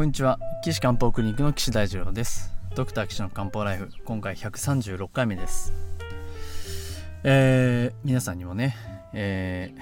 [0.00, 0.38] こんにちは。
[0.64, 2.54] 岸漢方クリニックの岸大二郎です。
[2.74, 5.74] ドクター岸の漢方ライフ今回136回目です。
[7.22, 8.74] えー、皆さんにもね、
[9.12, 9.74] え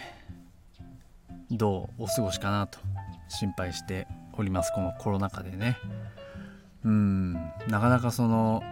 [1.52, 2.80] ー、どうお過ごしかなと
[3.28, 4.72] 心配しております。
[4.74, 5.78] このコロナ禍でね。
[6.84, 7.34] うん
[7.68, 8.64] なかなかその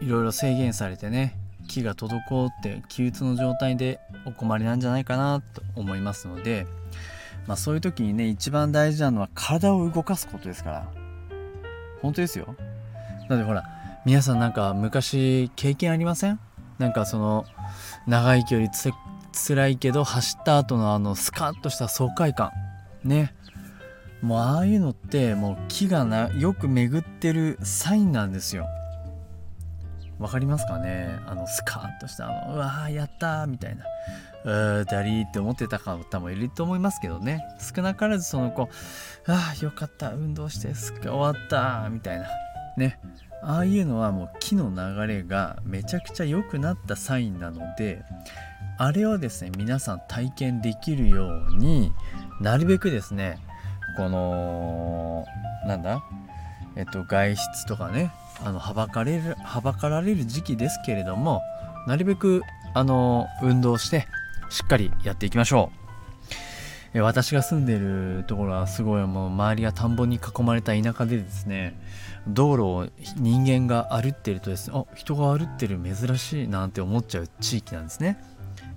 [0.00, 1.36] いろいろ制限されてね
[1.68, 6.66] 気が滞って気鬱の状態でお困りなんじゃないかなと思いますので
[7.46, 10.88] まあ、そういう時にね一番大事なのは体を動かすことですから。
[12.02, 12.56] 本当ですよ。
[13.28, 13.64] だってほら
[14.04, 16.40] 皆さんなんか昔経験ありません？
[16.78, 17.44] なんかその
[18.06, 18.92] 長い距離つ
[19.48, 22.50] 辛いけど走った後のあのスカッとした爽快感。
[23.04, 23.34] ね。
[24.22, 28.66] もうああいうのってもう気がなよく巡ってるサインなんですよ。
[30.18, 31.18] わかりますかね？
[31.26, 33.84] あのスカッとしたあのうわーやったーみたいな。
[34.50, 37.42] ーだりーって思ってた方もいると思いますけどね。
[37.58, 38.68] 少なからずその子
[39.26, 42.26] ああよかった運動して終わったみたいな。
[42.76, 42.98] ね。
[43.42, 48.02] ああいうのはもう木の流れがめちゃくちゃ良くなったサインなので
[48.78, 51.92] あれをですね皆さん体験できるように
[52.40, 53.38] なるべくですね
[53.96, 55.24] この
[55.66, 56.02] なんだ
[56.76, 58.10] えっと外出とかね
[58.44, 61.42] あのはばかれるはばかられる時期ですけれども
[61.86, 62.42] なるべく
[62.74, 64.06] あの運動して
[64.50, 65.86] しっかりやっていきましょう。
[66.94, 71.78] え私が住んでるところはすごいもう周りが田んぼに囲まれた田舎でですね
[72.26, 72.88] 道路を
[73.18, 78.18] 人間が歩ってるとですねあ人が歩ってる珍しいなんて思っちゃう地域なんですね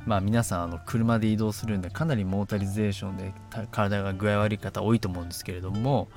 [0.05, 3.33] まあ皆さんあの車で移動するんでかなりモータリゼーションで
[3.71, 6.09] 体が具合悪い方多いと思うんですけれども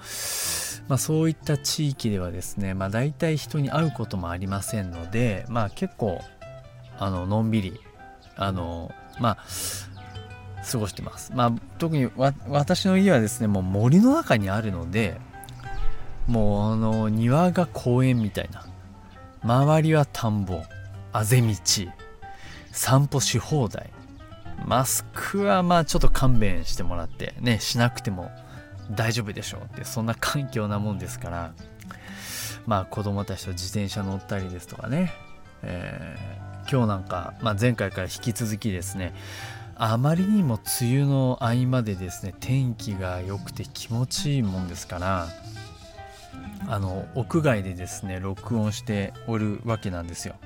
[0.89, 6.21] まあそういった地域ではですねまあ大体人に会うこともありませんのでまあ結構
[6.99, 7.81] あののんびり
[8.37, 9.37] あのまあ
[10.71, 11.33] 過ごしてます。
[11.35, 12.09] まあ特に
[12.49, 15.21] 私の家はですねもう森の中にあるので
[16.27, 18.65] もうあの庭が公園みたいな
[19.43, 20.63] 周りは田んぼ
[21.13, 21.55] あぜ道
[22.71, 23.91] 散歩し放題
[24.65, 28.31] マスクはまあちょっと勘弁してもらってねしなくても
[28.93, 31.53] 大丈夫でしょうってそんな環境なもんですから
[32.67, 35.13] まあ子供たちと自転車乗ったりですとかね、
[35.63, 39.15] えー今日なんか、まあ、前回から引き続きですね
[39.77, 45.27] あまりにも梅雨の合間でですね天気が良くて気持ちいいもんですから
[46.69, 50.37] あの屋外でですね録音しておるわけなんですよ。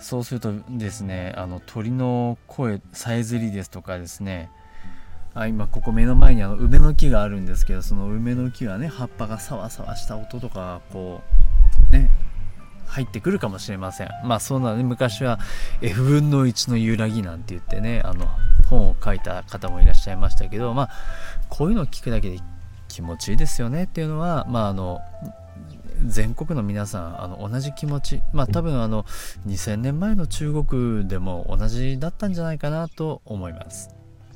[0.00, 4.50] そうするとですねあの鳥の声さえずりですとかですね
[5.34, 11.20] あ今ここ目の前にあの梅の木があるんですけどその梅の木がね葉っぱがサワサワした音とかこ
[11.90, 12.10] うね
[12.90, 15.38] 入ってくるかもしれませんまあそうなので昔は
[15.80, 18.26] F 分の1の揺らぎなんて言ってねあの
[18.68, 20.90] 本を書いた方もいらっしゃいましたけどまあ
[21.48, 22.38] こういうのを聞くだけで
[22.88, 25.00] 気持ちいいですよねっていうのはまああの
[26.04, 29.04] 全国の皆さんあの同じ気持ちまあ多分あの
[29.46, 33.90] 2000年前の中国でも同じだったんじゃないかなと思います。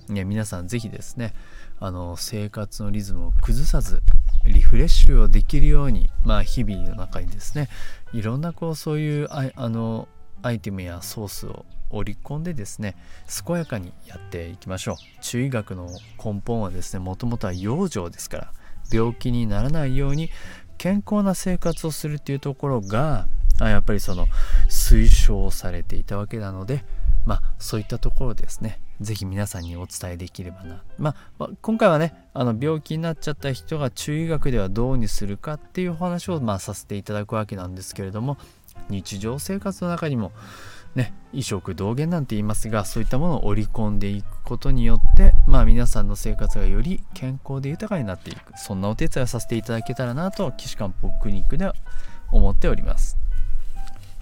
[0.09, 1.33] 皆さん是非ですね
[1.81, 4.03] あの生活のリズムを崩さず
[4.45, 7.69] リフレッシュをできるように、まあ、日々の中にですね
[8.15, 10.07] いろんなこうそういうああの
[10.41, 12.97] アイテムやソースを織り込んでですね
[13.45, 14.97] 健やかにやっていきましょう。
[15.21, 15.89] 中医学の
[16.25, 18.53] 根本はですねもともとは養生ですから
[18.93, 20.31] 病気にならないように
[20.79, 23.27] 健康な生活をするっていうところが
[23.59, 24.27] やっぱりその
[24.69, 26.85] 推奨されていたわけなので
[27.27, 28.81] まあそういったところですね。
[29.01, 38.37] 是非皆さんにお伝えできればな、まあ、今回はねあの病気になっちゃった人が中医学ではどうにするかっていうお話をまあさせていただくわけなんですけれども
[38.89, 40.33] 日常生活の中にも
[40.95, 51.75] ね、異食同源なんて言いますがそういったものを織り込んでいくことによって、まあ、皆さんの生活がより健康で豊かになっていくそんなお手伝いをさせていただけたらなと岸漢方クニックでは
[52.31, 53.24] 思っております。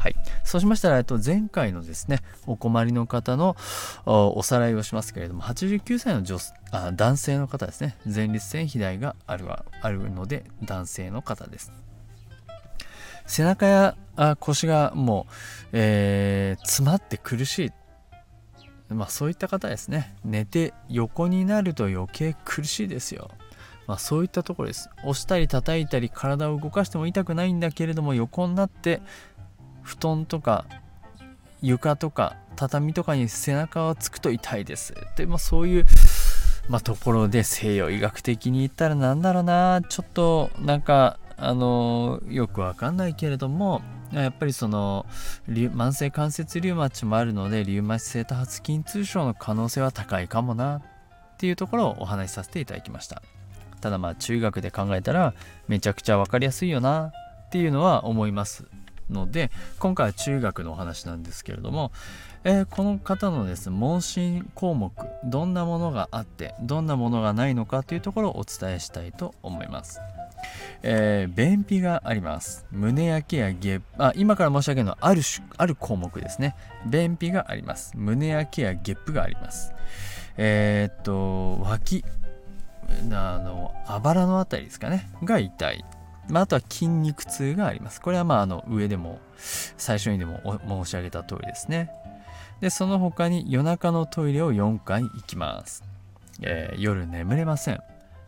[0.03, 2.19] はい、そうしましたら、えっと、前回のですね
[2.49, 3.55] お困りの方の
[4.05, 6.39] おさらいをしますけれども89歳の女
[6.73, 7.97] あ男性の方ですね。
[8.05, 11.73] 前立腺肥大があるあるので男性の方です。
[13.27, 17.73] 背中やあ腰がもう、えー、詰まって苦しい。
[18.93, 20.17] まあそういった方ですね。
[20.25, 23.31] 寝て横になると余計苦しいですよ。
[23.87, 24.91] まあ、そういったところです。
[24.99, 29.03] 押したり叩いたり体を動かしても痛くないんだけれども横になって
[29.83, 30.65] 布団とか
[31.61, 34.95] 床とか畳とかに背中をつくと痛いです。
[35.17, 35.87] でもそういう、
[36.69, 43.83] まあ、ところで西洋医学的に言ったらなんだろうなちょっとなんかあのよくわかんないけれども
[44.13, 45.07] やっぱりその
[45.49, 50.83] 慢性関節リウマチもあるのでリウマチ性多発筋痛症の可能性は高いかもなっ
[51.39, 53.23] ていうところをお話しさせていただきました。
[53.81, 55.35] ただまあ中学で考えたら
[55.67, 57.13] めちゃくちゃ分かりやすいよな
[57.47, 58.67] っていうのは思います。
[59.13, 61.93] ので今回は中学のお話なんですけれども、
[62.45, 64.93] えー、この方のですね問診項目
[65.25, 70.01] どんなものがあってどんなものがないのかというところをお伝えしたいと思います。
[70.83, 72.67] えー、便秘があります。
[72.73, 76.57] 胸焼けやゲップ、あ、今から申し上げるのはある種、ある項目ですね。
[76.87, 77.93] 便秘があります。
[77.97, 79.73] 胸焼けやゲップがあります。
[80.37, 82.05] えー、っと、脇、
[83.13, 85.85] あの、あばらのあたりですかね、が痛い。
[86.29, 88.01] まあ、あとは筋肉痛があります。
[88.01, 91.91] これはまあ、あの、上でも、最初にでも申し上げた通りですね。
[92.61, 95.85] で、その他に夜中のトイレを4回行きます。
[96.43, 97.81] えー、夜眠れません。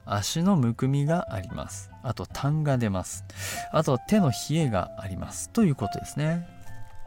[0.06, 1.91] 足のむくみがあります。
[2.02, 3.25] あと、痰が出ます。
[3.73, 5.50] あと、手の冷えがあります。
[5.50, 6.49] ということですね。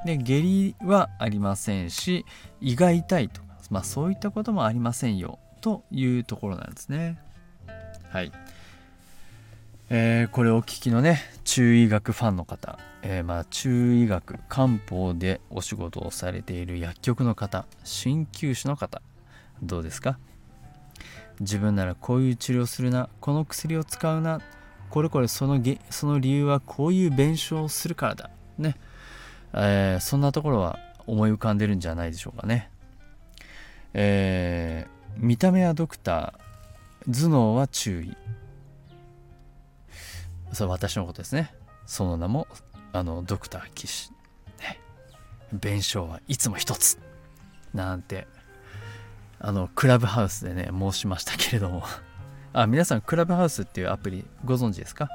[0.06, 2.26] で、下痢はありませんし、
[2.62, 5.40] 胃が痛いとか、まあそういったこともありませんよ。
[5.62, 7.20] というところなんですね。
[8.10, 8.32] はい。
[9.90, 19.02] えー、これお聞きのね、中医学ファンの方、えー、まあ中医学、漢方でお仕事をされている薬局の方、鍼灸師の方、
[19.64, 20.20] どうですか？
[21.40, 24.42] 自分ならこういう治療するなこの薬を使うな
[24.90, 28.76] これこれそのその理由はこういう弁償をするからだね、
[29.54, 32.70] えー、そんなところは思い浮かんでるんじゃないでしょうかね。
[33.94, 38.18] えー、見た目はドクター頭脳は注意
[40.54, 41.54] それ私のことですね。
[41.86, 42.48] その名も
[42.94, 44.12] あのドクター騎士、
[44.60, 44.80] ね、
[45.54, 47.00] 弁償はいつも一つ。
[47.74, 48.28] なんて
[49.40, 51.84] あのクラブハウスでね申しましたけれども。
[52.54, 55.10] あ皆さんクラブハウスっていうアプリご存知ですか？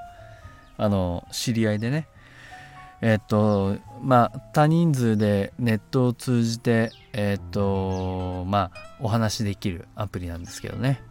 [0.76, 2.06] あの知り合いでね。
[3.00, 11.02] えっとまあ多人数でネットを通じてえっとまあお話しできるアプリなんですけどね。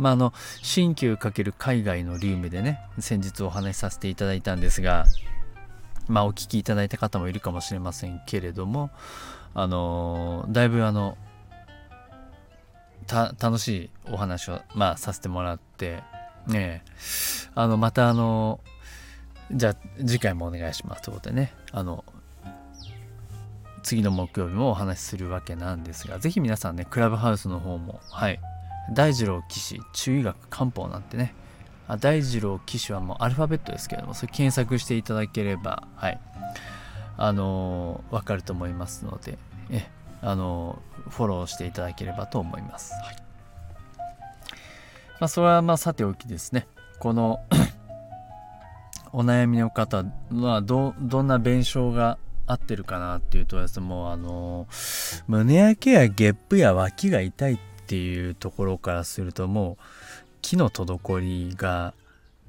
[0.00, 0.32] まああの
[0.62, 5.04] 新旧×海外のリウムでね先日お話しさせていただいたんですが
[6.08, 8.90] まあお聞きいただいた方もいるかもしれませんけれども
[9.54, 11.16] あのだいぶあの
[13.38, 16.02] 楽しいお話を、まあ、させてもらって
[16.46, 16.84] ね
[17.54, 18.60] あのまたあの
[19.52, 22.04] じゃあ次回もお願いしますということでねあの
[23.82, 28.40] 次の木曜日もお話しするわけなんですが是非皆さんねクラブハウスの方もはい。
[28.92, 31.34] 大二郎騎士中医学漢方なんてね。
[31.88, 36.20] あ大二郎騎士はもうアルファベットですけれどもそれ検索していただければはい。
[37.16, 39.38] あのー、分かると思いますので
[39.70, 39.88] え
[40.22, 42.92] あのフォローしていただければと思います。
[42.94, 43.16] はい。
[45.20, 46.66] まあ、それはまあさておきですね。
[46.98, 47.40] この
[49.12, 54.66] お悩みの方はどどんな弁償が合ってるかなっていうとですねもうあの
[55.26, 59.84] 胸焼けやゲップや脇が痛いってていうところからするともう
[60.42, 61.92] 木の滞りが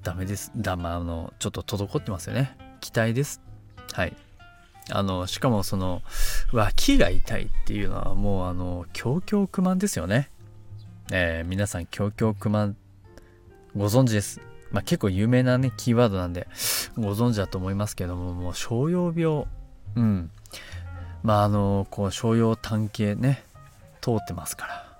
[0.03, 0.51] ダメです。
[0.55, 2.55] だまあのちょっと滞ってますよね。
[2.79, 3.41] 期待です。
[3.93, 4.15] はい。
[4.91, 6.03] あの、しかもその、
[6.51, 10.29] 脇が痛いっていうのはもうあの、強強不満ですよね。
[11.11, 12.75] えー、皆さん強強不満
[13.75, 14.41] ご存知です。
[14.71, 16.47] まあ、結構有名なね、キーワードなんで
[16.95, 19.47] ご存知だと思いますけども、もう商用病、
[19.95, 20.29] うん。
[21.23, 23.43] まああの、こう、商用単形ね、
[24.01, 24.90] 通ってますから。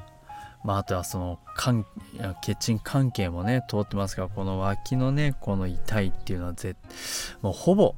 [0.63, 1.39] まあ、あとはその
[2.41, 6.75] 血沈関係もね通ってますがこの脇のねこの痛いっていうのはぜ
[7.41, 7.95] もうほぼ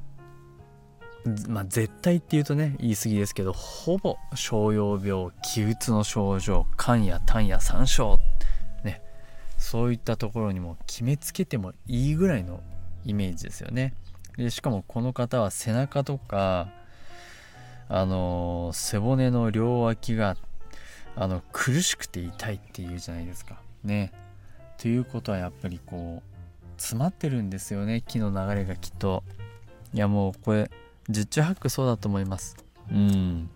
[1.48, 8.18] まあ、絶対っていうとね言い過ぎですけどほぼ商用病気鬱の症状肝や胆や山椒
[8.84, 9.00] ね
[9.56, 12.60] そういったところにも決めつけてもいいぐらいの
[13.06, 13.94] イメージですよね。
[14.36, 16.68] でしかもこの方は背中とか
[17.88, 20.36] あの背骨の両脇が
[21.16, 24.12] あの苦しくて痛いっていうじゃないですかね
[24.78, 29.22] ということはやっぱりこう詰まってるんですよね気の流れがきっと
[29.92, 30.70] いやもうこれ
[31.08, 32.56] 十中八九そうだと思います。
[32.90, 33.50] うん。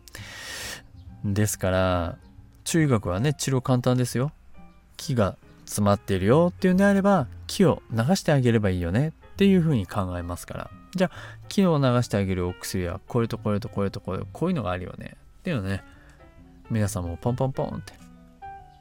[1.24, 2.18] ですから、
[2.64, 4.32] 中学はね、治療簡単ですよ。
[4.96, 10.70] 木が詰まっているよっていうんであれば、木を流してあげればいいよねっていうふうに考えますから。
[10.94, 15.82] じゃあ、木を流してあげるお薬は、これとこれとこれとこれ、こういうのがあるよねっていうのね、
[16.70, 17.92] 皆さんもポンポンポンって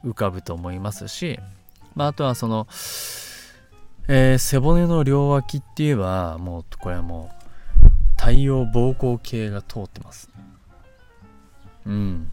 [0.04, 1.38] 浮かぶと思いますし、
[1.94, 2.66] まあ、あとはその、
[4.08, 10.30] えー、背骨の両脇って言えば、もう、これはもう、太陽膀胱系が通ってます。
[11.86, 12.30] うん。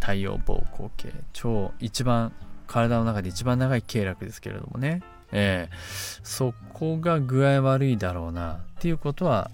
[0.00, 1.12] 太陽膀胱系。
[1.32, 2.32] 超一番、
[2.66, 5.02] 体の中で一番長い経絡ですけれどもね。
[5.32, 9.50] えー、そこが具合悪いだろうなっていうことは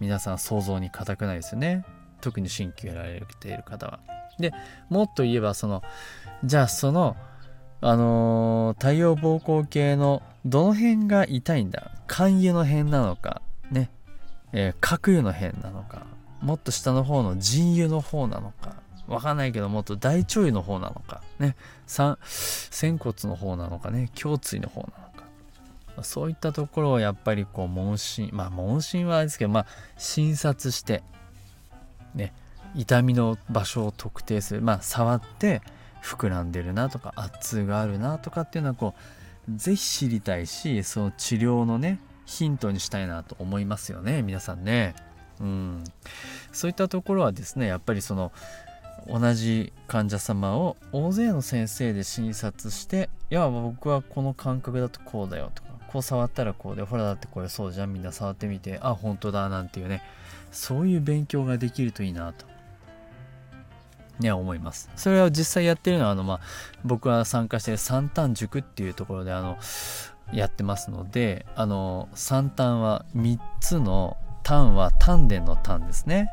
[0.00, 1.84] 皆さん想像に難くないですよね。
[2.20, 4.19] 特に新規やられている方は。
[4.38, 4.52] で、
[4.88, 5.82] もっと言えばその、
[6.44, 7.16] じゃあその
[7.82, 11.90] あのー、太陽膀胱系のどの辺が痛いんだ？
[12.08, 13.40] 肝油の辺なのか？
[13.70, 13.90] ね、
[14.52, 16.06] えー、油の辺なのか？
[16.42, 18.74] もっと下の方の腎油の方なのか？
[19.08, 21.22] わかんないけどもっと大腸油の方なのか？
[21.38, 21.56] ね。
[21.86, 24.10] 三仙骨の方なのかね？
[24.22, 24.92] 胸椎の方なの
[25.96, 26.04] か？
[26.04, 31.02] そういったところをやっぱりこう問診まあ問診はあれですけどまあ診察して
[32.14, 32.34] ね。
[32.74, 34.62] 痛みの場所を特定する。
[34.62, 35.62] まあ触って
[36.02, 38.94] 膨らんでるなとか圧痛があるなとかっていうのはこ
[39.48, 44.94] う是非知りたいしその治療のねヒントにしたいなと思いますよね皆さんね。
[45.40, 45.84] うん、
[46.52, 48.30] そういったところはですねやっぱりその
[49.08, 60.02] 同じ患者様を大勢の先生で診察していや僕はこの感覚だとこうだよとかこう触ったらこうでほらだってこれそうじゃんみんな触ってみてあ本当だなんていうね
[60.52, 62.49] そういう勉強ができるといいなと。
[64.20, 64.90] ね思います。
[64.96, 66.40] それを実際やってるのはあのまあ
[66.84, 69.58] 僕が参加してる三端塾っていうところであの
[70.32, 76.28] やってますのであの三端は3つの丹は丹田の丹ですね、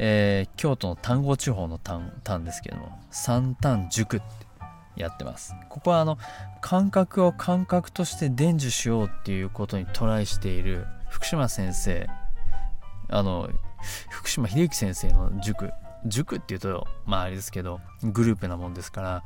[0.00, 4.26] えー、京都の丹後地方の丹丹ですけども三丹塾って
[4.96, 5.54] やってます。
[5.68, 6.18] ここはあの
[6.60, 12.08] 感覚を感覚として伝授しようっていうことにトライしている福島先生
[13.08, 13.48] あの
[14.10, 15.70] 福島秀幸先生の塾
[16.08, 19.24] 塾っていうとまああれですけどグループなもんですから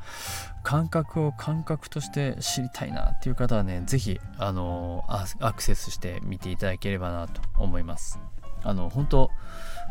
[0.62, 5.04] 感覚を感覚として知りたいなっていう方はね是非あの
[5.40, 8.18] アクセスして見ていただければなと思います。
[8.64, 9.30] あの本当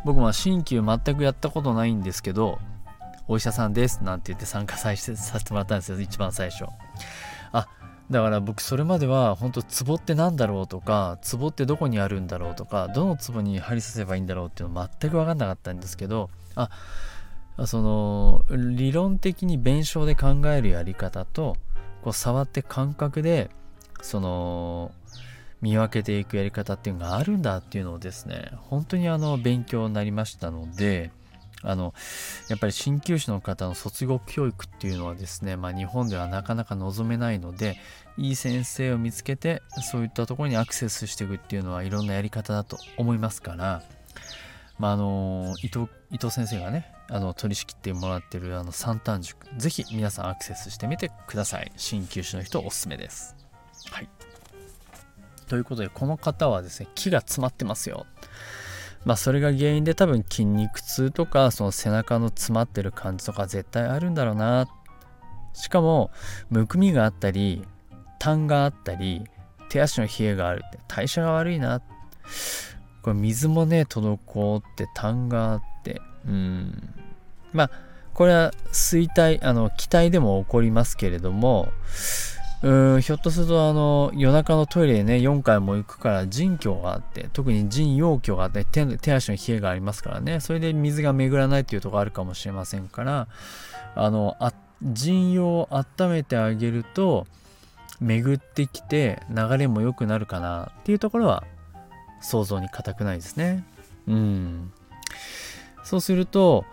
[0.06, 2.60] 僕も鍼灸全くやったことないんですけど
[3.28, 6.66] お医者さんですなんて言って参加させてもらったんですよ一番最初。
[7.52, 7.68] あ
[8.10, 16.70] だから僕それまでは本当ツボって何だろうとかツボってどこにあるんだろうとかどのツボに針刺せばいいんだろうっていうの全く分かんなかったんですけどあ
[17.66, 21.56] その理論的に弁証で考えるやり方と
[22.02, 23.50] こう触って感覚で
[24.02, 24.92] その
[25.62, 31.12] 見分けていくやり方っていうのがあるんだっていうのをですね本当にあの勉強になりましたので
[31.64, 31.94] あの
[32.50, 37.78] やっぱり鍼灸師の方の卒業教育っていうのはですね、まあ、日本ではなかなか望めないので
[38.18, 43.84] いい先生を見つけてそういったところにアクセスしていくっていうのはいろんなやり方だと思いますから、
[44.82, 51.72] まあ、あの伊藤伊藤先生がねあの取り仕切ってもらってるあの三端塾ぜひ皆さんアクセスしてみてください。
[51.78, 53.36] 鍼灸師の人おすすめです。
[53.92, 54.10] はい。
[55.48, 58.08] ということでこの方はですね木が詰まってますよ。
[59.06, 64.68] まあそれが原因で多分筋肉痛とかその背中の詰まってる感じとか絶対あるんだろうな。
[65.54, 66.10] しかも
[66.50, 67.64] むくみがあったり
[68.18, 69.26] 痰があったり
[69.70, 71.84] 手足の冷えがあるって代謝が悪いな。
[73.02, 76.02] これ水もね滞って痰があって。
[76.28, 76.94] うん。
[77.54, 77.72] まあ
[78.14, 81.70] これは衰退あの気体でも起こりますけれども
[82.62, 90.40] うんひょっとするとあの夜中のトイレでね4回も行くから腎虚があって特に腎陽虚があって手手足の冷えがありますからね。
[90.40, 93.28] それで水が巡らないっていうところあるかもしれませんから
[93.96, 94.54] あのあ
[94.84, 97.26] 腎陽を温めてあげると
[98.00, 101.44] 巡ってきて流れも良くなるかなっていうところは
[102.22, 103.64] 想像に難くないですね。
[104.08, 104.72] うん。
[105.84, 106.66] そうすると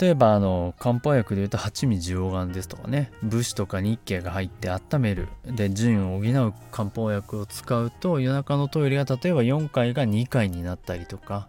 [0.00, 11.48] 例えばあの漢方薬でいうと八味十黄丸ですとかね武士とか日経が入って温めるで腎を補う漢方薬を使うと夜中のトイレが例えば4回が2回になったりとか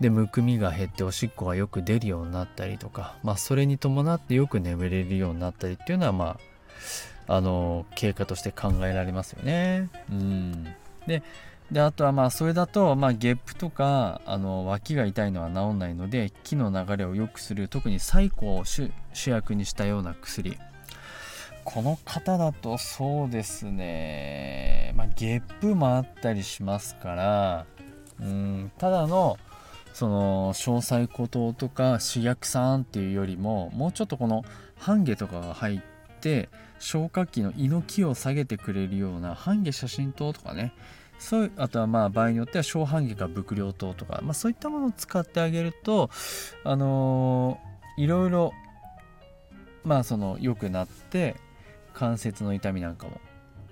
[0.00, 6.38] でむくみが減っておしっこがよく出るようになったりとかまあそれに伴ってよく眠れるようになったりっていうのはま
[7.26, 9.88] ああの経過として考えられますよね。
[10.10, 10.64] うん
[11.06, 11.22] で
[11.72, 18.90] であとはまあそれだとまあゲップとかあの脇が痛いのは治んないので気の流れを良くする特にサイコを主
[19.26, 20.58] 役にしたような薬。
[21.62, 24.92] この方だとそうですね。
[24.96, 27.66] まあゲップもあったりしますから
[28.20, 29.38] うんただの
[29.92, 34.44] その詳細孤島とか刺激酸っていうよりももうちょっとこの
[34.76, 35.80] 半下とかが入っ
[36.20, 36.48] て
[36.78, 40.72] 消化器の胃の気を下げてくれるような半下写真灯とかね
[41.20, 46.10] そうあとはまあ場合によっては小半月か伏量灯とか、まあ、そういったものを使ってあげると
[46.64, 48.52] あのー、いろいろ
[49.84, 51.36] まあその良くなって
[51.92, 53.20] 関節の痛みなんかも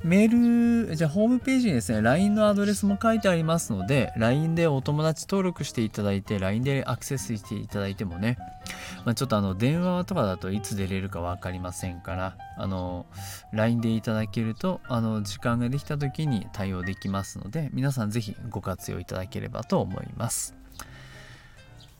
[0.03, 8.37] メール、じゃあホームページにですね、LINE のアドレスも書いてありますので、LINE でお友達登録していただいて、LINE でアクセスしていただいてもね、
[9.05, 13.05] まあ、ちょっとあの、電話とかだといつ出れるか分かりませんから、あの、
[13.53, 20.53] LINE でいただけると、あの、時間ができた時に対応できますので、皆さんぜひご活用いただければと思います。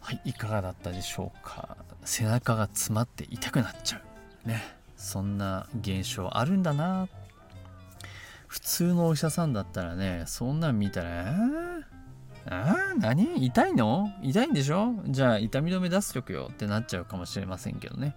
[0.02, 1.78] はい、いかがだったでしょうか。
[2.04, 4.02] 背中が詰まって痛くなっちゃ
[4.46, 4.48] う。
[4.50, 4.62] ね。
[4.98, 7.08] そんな現象あるんだな
[8.54, 11.84] 普通のお医者さんだったらね、そんなん見たら、えー、
[12.52, 13.44] あ何？
[13.44, 14.12] 痛いの？
[14.22, 14.94] 痛いんでしょ？
[15.08, 18.16] じゃあ痛み止め出すとくよってなっちゃうかもしれませんけどね。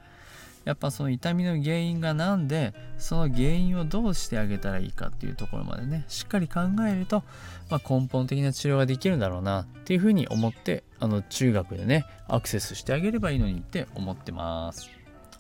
[0.66, 7.24] やっぱその痛みの原因が何で、その原因をどうしてあげたらいいかっていうところまでね、しっかり考えると、
[7.70, 14.90] まあ、根本的な治療ができるんだろうなっていうふうに思って、あの中学でね、アクセスしてあげればいいのにって思ってます。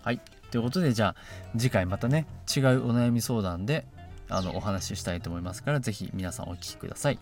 [0.00, 0.22] はい。
[0.50, 1.16] ということで、じゃあ
[1.52, 3.84] 次回またね、違うお悩み相談で
[4.28, 7.18] あのお話ししたいと思いますから、ぜひ皆さんお聴きください。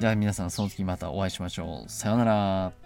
[0.00, 1.90] では皆さんその時またお会いしましょう。
[1.90, 2.81] さようなら。